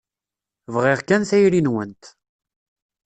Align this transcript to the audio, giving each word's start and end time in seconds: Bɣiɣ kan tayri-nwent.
Bɣiɣ 0.73 0.99
kan 1.07 1.23
tayri-nwent. 1.29 2.03